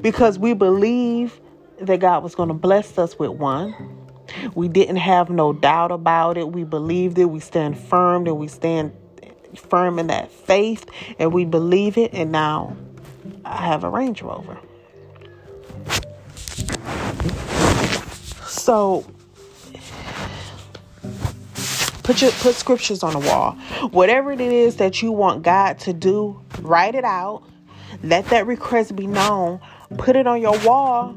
because 0.00 0.38
we 0.38 0.54
believe 0.54 1.40
that 1.80 2.00
God 2.00 2.22
was 2.22 2.34
going 2.34 2.48
to 2.48 2.54
bless 2.54 2.98
us 2.98 3.18
with 3.18 3.30
one. 3.30 3.97
We 4.54 4.68
didn't 4.68 4.96
have 4.96 5.30
no 5.30 5.52
doubt 5.52 5.92
about 5.92 6.36
it. 6.36 6.48
We 6.50 6.64
believed 6.64 7.18
it. 7.18 7.26
We 7.26 7.40
stand 7.40 7.78
firm 7.78 8.26
and 8.26 8.38
we 8.38 8.48
stand 8.48 8.92
firm 9.56 9.98
in 9.98 10.08
that 10.08 10.30
faith 10.30 10.84
and 11.18 11.32
we 11.32 11.44
believe 11.44 11.96
it. 11.98 12.12
And 12.12 12.32
now 12.32 12.76
I 13.44 13.56
have 13.66 13.84
a 13.84 13.90
Range 13.90 14.20
Rover. 14.22 14.58
So 18.46 19.06
put 22.02 22.20
your 22.20 22.30
put 22.32 22.54
scriptures 22.54 23.02
on 23.02 23.12
the 23.12 23.18
wall. 23.20 23.52
Whatever 23.90 24.32
it 24.32 24.40
is 24.40 24.76
that 24.76 25.02
you 25.02 25.12
want 25.12 25.42
God 25.42 25.78
to 25.80 25.92
do, 25.92 26.40
write 26.60 26.94
it 26.94 27.04
out. 27.04 27.42
Let 28.02 28.26
that 28.26 28.46
request 28.46 28.94
be 28.94 29.06
known. 29.06 29.60
Put 29.96 30.16
it 30.16 30.26
on 30.26 30.40
your 30.40 30.58
wall 30.60 31.16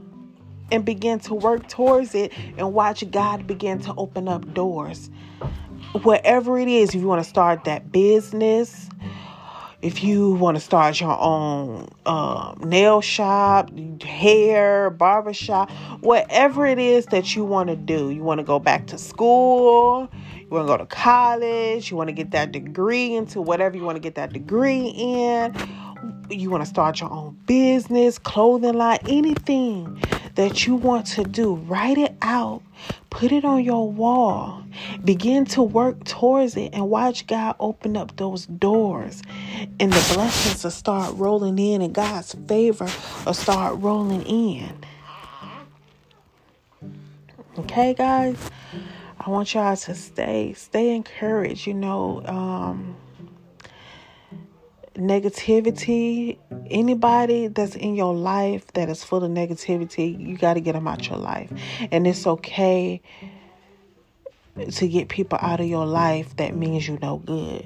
and 0.72 0.86
begin 0.86 1.20
to 1.20 1.34
work 1.34 1.68
towards 1.68 2.16
it 2.16 2.32
and 2.58 2.74
watch 2.74 3.10
God 3.12 3.46
begin 3.46 3.80
to 3.82 3.94
open 3.96 4.28
up 4.28 4.54
doors. 4.54 5.10
Whatever 6.04 6.58
it 6.58 6.68
is, 6.68 6.96
if 6.96 7.02
you 7.02 7.08
want 7.08 7.24
to 7.24 7.30
start 7.30 7.66
that 7.66 7.92
business, 7.92 8.90
if 9.82 10.04
you 10.04 10.34
want 10.34 10.56
to 10.56 10.62
start 10.62 11.02
your 11.02 11.18
own 11.20 11.90
uh, 12.06 12.54
nail 12.60 13.02
shop, 13.02 13.72
hair, 14.04 14.92
barber 14.92 15.34
shop, 15.34 15.72
whatever 16.02 16.68
it 16.68 16.78
is 16.78 17.08
that 17.08 17.36
you 17.36 17.44
want 17.44 17.70
to 17.70 17.76
do, 17.76 18.12
you 18.12 18.24
want 18.24 18.40
to 18.40 18.44
go 18.44 18.60
back 18.60 18.86
to 18.88 18.98
school, 18.98 20.08
you 20.38 20.48
want 20.50 20.68
to 20.68 20.72
go 20.72 20.78
to 20.78 20.86
college, 20.86 21.90
you 21.90 21.98
want 21.98 22.10
to 22.10 22.14
get 22.14 22.32
that 22.32 22.52
degree 22.52 23.16
into 23.16 23.42
whatever 23.42 23.76
you 23.76 23.84
want 23.84 23.96
to 23.96 24.02
get 24.02 24.16
that 24.16 24.32
degree 24.32 24.90
in, 24.90 25.56
you 26.30 26.52
want 26.52 26.62
to 26.62 26.70
start 26.70 27.02
your 27.02 27.12
own 27.12 27.38
business, 27.48 28.20
clothing 28.20 28.76
line, 28.76 29.00
anything 29.08 30.00
that 30.42 30.66
you 30.66 30.74
want 30.74 31.06
to 31.06 31.24
do, 31.24 31.54
write 31.54 32.00
it 32.00 32.16
out, 32.24 32.64
put 33.12 33.32
it 33.32 33.46
on 33.46 33.64
your 33.64 33.92
wall, 33.92 34.64
begin 35.06 35.46
to 35.46 35.62
work 35.62 36.04
towards 36.04 36.58
it, 36.58 36.72
and 36.74 36.90
watch 36.90 37.28
God 37.28 37.56
open 37.60 37.96
up 37.96 38.18
those 38.18 38.48
doors. 38.48 39.22
And 39.80 39.94
the 39.94 40.14
blessings 40.16 40.64
will 40.64 40.72
start 40.72 41.16
rolling 41.16 41.60
in, 41.60 41.84
and 41.84 41.94
God's 41.94 42.34
favor 42.48 42.90
will 43.24 43.36
start 43.36 43.80
rolling 43.82 44.24
in. 44.24 44.74
Okay, 47.60 47.94
guys, 47.94 48.50
I 49.20 49.30
want 49.30 49.54
y'all 49.54 49.78
to 49.78 49.94
stay, 49.94 50.54
stay 50.54 50.96
encouraged. 50.96 51.68
You 51.68 51.76
know, 51.76 52.24
um, 52.26 52.96
negativity, 54.96 56.38
anybody 56.70 57.48
that's 57.48 57.76
in 57.76 57.96
your 57.96 58.14
life 58.14 58.66
that 58.74 58.90
is 58.90 59.04
full 59.04 59.24
of 59.24 59.32
negativity, 59.32 60.20
you 60.20 60.38
got 60.38 60.56
to 60.56 60.62
get 60.62 60.74
them 60.74 60.88
out 60.88 61.02
of 61.02 61.08
your 61.08 61.18
life. 61.18 61.52
And 61.92 62.06
it's 62.06 62.28
okay 62.28 63.02
to 64.70 64.88
get 64.88 65.10
people 65.10 65.40
out 65.42 65.60
of 65.60 65.68
your 65.68 65.86
life 65.86 66.36
that 66.36 66.56
means 66.56 66.88
you 66.88 66.98
no 67.02 67.18
good. 67.18 67.66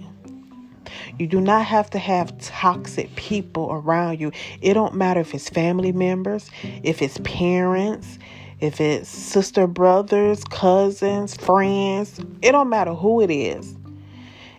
You 1.18 1.28
do 1.28 1.42
not 1.42 1.66
have 1.66 1.90
to 1.92 2.00
have 2.00 2.38
toxic 2.40 3.16
people 3.16 3.72
around 3.72 4.20
you. 4.20 4.32
It 4.62 4.76
don't 4.76 4.96
matter 4.96 5.20
if 5.20 5.34
it's 5.34 5.50
family 5.50 5.92
members, 5.92 6.50
if 6.84 7.02
it's 7.02 7.20
parents, 7.24 8.20
if 8.60 8.80
it's 8.80 9.10
sister 9.10 9.68
brothers, 9.68 10.44
cousins, 10.46 11.36
friends. 11.36 12.20
It 12.42 12.52
don't 12.52 12.70
matter 12.70 12.94
who 12.94 13.22
it 13.22 13.32
is. 13.32 13.76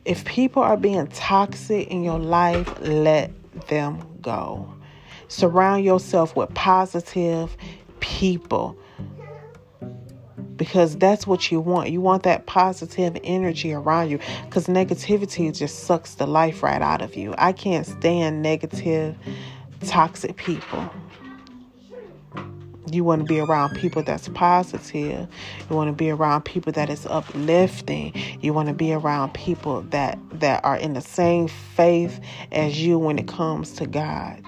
If 0.06 0.24
people 0.24 0.62
are 0.62 0.76
being 0.76 1.08
toxic 1.08 1.88
in 1.88 2.04
your 2.04 2.20
life, 2.20 2.72
let 2.80 3.32
them 3.66 4.06
go. 4.22 4.72
Surround 5.26 5.84
yourself 5.84 6.36
with 6.36 6.54
positive 6.54 7.56
people 7.98 8.78
because 10.56 10.96
that's 10.96 11.26
what 11.26 11.50
you 11.50 11.58
want. 11.58 11.90
You 11.90 12.00
want 12.00 12.22
that 12.22 12.46
positive 12.46 13.16
energy 13.24 13.72
around 13.72 14.10
you 14.10 14.20
because 14.44 14.68
negativity 14.68 15.52
just 15.52 15.80
sucks 15.80 16.14
the 16.14 16.26
life 16.26 16.62
right 16.62 16.80
out 16.80 17.02
of 17.02 17.16
you. 17.16 17.34
I 17.36 17.52
can't 17.52 17.84
stand 17.84 18.42
negative, 18.42 19.16
toxic 19.84 20.36
people. 20.36 20.88
You 22.90 23.04
want 23.04 23.20
to 23.20 23.26
be 23.26 23.40
around 23.40 23.74
people 23.74 24.02
that's 24.02 24.28
positive. 24.28 25.28
You 25.68 25.76
want 25.76 25.88
to 25.88 25.92
be 25.92 26.10
around 26.10 26.44
people 26.44 26.72
that 26.72 26.90
is 26.90 27.06
uplifting. 27.06 28.12
You 28.40 28.52
want 28.52 28.68
to 28.68 28.74
be 28.74 28.92
around 28.92 29.34
people 29.34 29.82
that 29.90 30.18
that 30.32 30.64
are 30.64 30.76
in 30.76 30.94
the 30.94 31.00
same 31.00 31.48
faith 31.48 32.20
as 32.52 32.80
you 32.80 32.98
when 32.98 33.18
it 33.18 33.28
comes 33.28 33.72
to 33.74 33.86
God. 33.86 34.42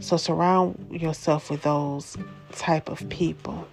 So 0.00 0.16
surround 0.16 0.88
yourself 0.90 1.50
with 1.50 1.62
those 1.62 2.16
type 2.52 2.88
of 2.88 3.08
people. 3.10 3.66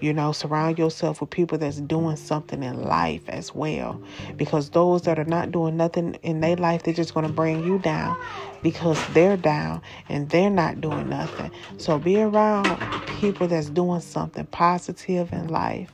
You 0.00 0.12
know, 0.12 0.32
surround 0.32 0.78
yourself 0.78 1.20
with 1.20 1.30
people 1.30 1.58
that's 1.58 1.80
doing 1.80 2.16
something 2.16 2.62
in 2.62 2.82
life 2.82 3.28
as 3.28 3.54
well. 3.54 4.00
Because 4.36 4.70
those 4.70 5.02
that 5.02 5.18
are 5.18 5.24
not 5.24 5.52
doing 5.52 5.76
nothing 5.76 6.14
in 6.22 6.40
their 6.40 6.56
life, 6.56 6.82
they're 6.82 6.94
just 6.94 7.14
going 7.14 7.26
to 7.26 7.32
bring 7.32 7.64
you 7.64 7.78
down 7.78 8.16
because 8.62 8.98
they're 9.14 9.36
down 9.36 9.82
and 10.08 10.28
they're 10.30 10.50
not 10.50 10.80
doing 10.80 11.08
nothing. 11.08 11.50
So 11.78 11.98
be 11.98 12.20
around 12.20 12.78
people 13.20 13.48
that's 13.48 13.70
doing 13.70 14.00
something 14.00 14.46
positive 14.46 15.32
in 15.32 15.48
life 15.48 15.92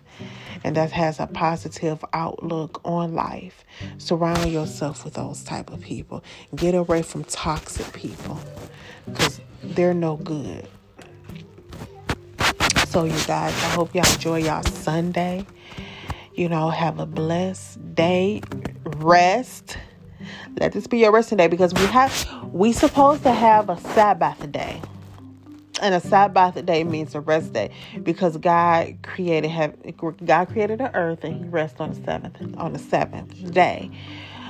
and 0.65 0.77
that 0.77 0.91
has 0.93 1.21
a 1.21 1.27
positive 1.27 2.05
outlook 2.13 2.81
on 2.85 3.15
life. 3.15 3.65
Surround 3.99 4.51
yourself 4.51 5.05
with 5.05 5.15
those 5.15 5.45
type 5.45 5.71
of 5.71 5.81
people. 5.81 6.25
Get 6.55 6.75
away 6.75 7.03
from 7.03 7.25
toxic 7.25 7.93
people 7.93 8.41
because 9.07 9.41
they're 9.63 9.95
no 9.95 10.17
good. 10.17 10.69
So, 12.97 13.05
you 13.05 13.27
guys, 13.27 13.53
I 13.53 13.69
hope 13.75 13.95
y'all 13.95 14.11
enjoy 14.11 14.39
y'all 14.39 14.63
Sunday. 14.63 15.45
You 16.35 16.49
know, 16.49 16.71
have 16.71 16.99
a 16.99 17.05
blessed 17.05 17.95
day. 17.95 18.41
Rest. 18.85 19.77
Let 20.59 20.73
this 20.73 20.87
be 20.87 21.01
your 21.01 21.13
resting 21.13 21.37
day 21.37 21.47
because 21.47 21.75
we 21.75 21.85
have 21.89 22.27
we 22.55 22.73
supposed 22.73 23.23
to 23.25 23.33
have 23.33 23.69
a 23.69 23.79
Sabbath 23.93 24.51
day. 24.51 24.81
And 25.83 25.95
a 25.95 26.01
Sabbath 26.01 26.65
day 26.65 26.85
means 26.85 27.15
a 27.15 27.21
rest 27.21 27.53
day 27.53 27.71
because 28.03 28.39
God 28.39 28.97
created 29.03 29.51
have 29.51 29.75
God 30.25 30.49
created 30.49 30.79
the 30.79 30.91
earth 30.97 31.23
and 31.23 31.45
He 31.45 31.51
rests 31.51 31.79
on 31.79 31.93
the 31.93 32.03
seventh 32.03 32.57
on 32.57 32.73
the 32.73 32.79
seventh 32.79 33.53
day. 33.53 33.91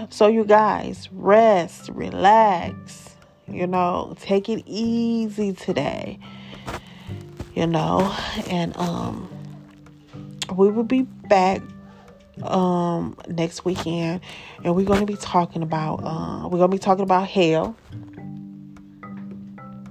So 0.08 0.28
you 0.28 0.44
guys 0.44 1.08
rest, 1.10 1.88
relax, 1.88 3.16
you 3.48 3.66
know, 3.66 4.14
take 4.20 4.48
it 4.48 4.62
easy 4.66 5.52
today 5.52 6.20
you 7.56 7.66
know, 7.66 8.14
and 8.48 8.76
um, 8.76 9.28
we 10.54 10.70
will 10.70 10.84
be 10.84 11.02
back 11.02 11.62
um 12.42 13.16
next 13.28 13.64
weekend, 13.64 14.20
and 14.62 14.76
we're 14.76 14.84
going 14.84 15.00
to 15.00 15.06
be 15.06 15.16
talking 15.16 15.62
about 15.62 16.00
uh, 16.04 16.46
we're 16.48 16.58
going 16.58 16.70
to 16.70 16.74
be 16.74 16.78
talking 16.78 17.02
about 17.02 17.26
hell. 17.26 17.74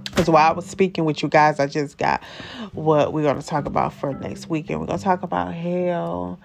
Because 0.04 0.30
while 0.30 0.48
I 0.48 0.52
was 0.52 0.64
speaking 0.64 1.04
with 1.04 1.22
you 1.22 1.28
guys, 1.28 1.58
I 1.58 1.66
just 1.66 1.98
got 1.98 2.22
what 2.72 3.12
we're 3.12 3.24
going 3.24 3.38
to 3.38 3.46
talk 3.46 3.66
about 3.66 3.92
for 3.92 4.14
next 4.14 4.48
weekend. 4.48 4.80
We're 4.80 4.86
going 4.86 4.98
to 4.98 5.04
talk 5.04 5.24
about 5.24 5.52
hell, 5.52 6.38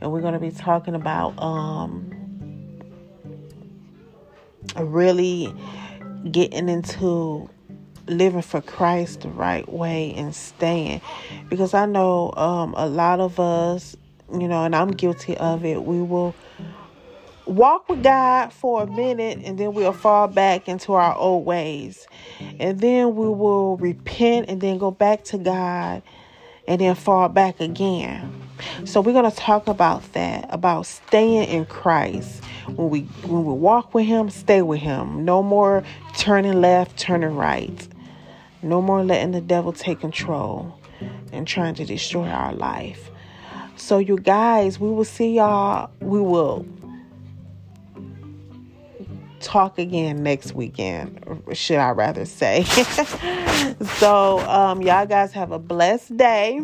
and 0.00 0.10
we're 0.10 0.20
going 0.20 0.34
to 0.34 0.40
be 0.40 0.50
talking 0.50 0.96
about 0.96 1.40
um 1.40 2.12
really 4.76 5.54
getting 6.32 6.68
into 6.68 7.48
living 8.06 8.42
for 8.42 8.60
Christ 8.60 9.22
the 9.22 9.28
right 9.28 9.70
way 9.70 10.14
and 10.14 10.34
staying. 10.34 11.00
Because 11.48 11.74
I 11.74 11.86
know 11.86 12.32
um, 12.36 12.74
a 12.76 12.86
lot 12.86 13.20
of 13.20 13.38
us, 13.40 13.96
you 14.32 14.48
know, 14.48 14.64
and 14.64 14.74
I'm 14.74 14.90
guilty 14.90 15.36
of 15.36 15.64
it, 15.64 15.84
we 15.84 16.02
will 16.02 16.34
walk 17.46 17.88
with 17.88 18.02
God 18.02 18.52
for 18.52 18.82
a 18.82 18.86
minute 18.86 19.38
and 19.44 19.58
then 19.58 19.72
we'll 19.72 19.92
fall 19.92 20.28
back 20.28 20.68
into 20.68 20.92
our 20.94 21.14
old 21.14 21.46
ways. 21.46 22.06
And 22.58 22.80
then 22.80 23.14
we 23.14 23.28
will 23.28 23.76
repent 23.76 24.48
and 24.48 24.60
then 24.60 24.78
go 24.78 24.90
back 24.90 25.24
to 25.24 25.38
God 25.38 26.02
and 26.66 26.80
then 26.80 26.94
fall 26.94 27.28
back 27.28 27.60
again. 27.60 28.42
So 28.84 29.00
we're 29.00 29.12
going 29.12 29.30
to 29.30 29.36
talk 29.36 29.68
about 29.68 30.12
that, 30.14 30.46
about 30.50 30.86
staying 30.86 31.48
in 31.48 31.66
Christ. 31.66 32.42
When 32.74 32.90
we 32.90 33.02
when 33.22 33.44
we 33.44 33.52
walk 33.52 33.94
with 33.94 34.06
him, 34.06 34.28
stay 34.30 34.62
with 34.62 34.80
him. 34.80 35.24
No 35.24 35.42
more 35.42 35.84
turning 36.16 36.60
left, 36.60 36.98
turning 36.98 37.36
right. 37.36 37.88
No 38.62 38.80
more 38.82 39.04
letting 39.04 39.32
the 39.32 39.40
devil 39.40 39.72
take 39.72 40.00
control 40.00 40.78
and 41.32 41.46
trying 41.46 41.74
to 41.74 41.84
destroy 41.84 42.26
our 42.26 42.54
life. 42.54 43.10
So, 43.76 43.98
you 43.98 44.16
guys, 44.16 44.80
we 44.80 44.90
will 44.90 45.04
see 45.04 45.36
y'all. 45.36 45.90
We 46.00 46.20
will 46.20 46.66
talk 49.40 49.78
again 49.78 50.22
next 50.22 50.54
weekend, 50.54 51.22
should 51.52 51.78
I 51.78 51.90
rather 51.90 52.24
say. 52.24 52.64
so, 53.98 54.40
um, 54.40 54.82
y'all 54.82 55.06
guys 55.06 55.32
have 55.32 55.52
a 55.52 55.58
blessed 55.58 56.16
day. 56.16 56.62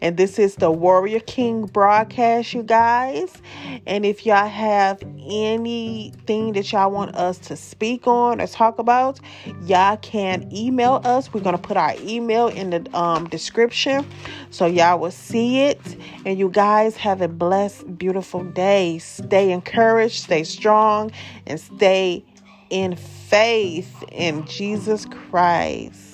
And 0.00 0.16
this 0.16 0.38
is 0.38 0.56
the 0.56 0.70
Warrior 0.70 1.20
King 1.20 1.66
broadcast, 1.66 2.54
you 2.54 2.62
guys. 2.62 3.40
And 3.86 4.04
if 4.04 4.26
y'all 4.26 4.48
have 4.48 5.02
anything 5.28 6.52
that 6.52 6.72
y'all 6.72 6.90
want 6.90 7.14
us 7.14 7.38
to 7.38 7.56
speak 7.56 8.06
on 8.06 8.40
or 8.40 8.46
talk 8.46 8.78
about, 8.78 9.20
y'all 9.62 9.96
can 9.98 10.48
email 10.54 11.00
us. 11.04 11.32
We're 11.32 11.40
going 11.40 11.56
to 11.56 11.62
put 11.62 11.76
our 11.76 11.94
email 12.00 12.48
in 12.48 12.70
the 12.70 12.96
um, 12.96 13.28
description 13.28 14.06
so 14.50 14.66
y'all 14.66 14.98
will 14.98 15.10
see 15.10 15.60
it. 15.60 15.80
And 16.24 16.38
you 16.38 16.48
guys 16.50 16.96
have 16.96 17.20
a 17.20 17.28
blessed, 17.28 17.98
beautiful 17.98 18.44
day. 18.44 18.98
Stay 18.98 19.50
encouraged, 19.52 20.22
stay 20.22 20.44
strong, 20.44 21.10
and 21.46 21.60
stay 21.60 22.24
in 22.70 22.96
faith 22.96 24.04
in 24.12 24.44
Jesus 24.46 25.06
Christ. 25.06 26.07